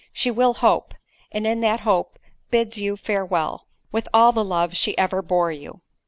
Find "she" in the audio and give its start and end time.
0.13-0.31, 4.75-4.97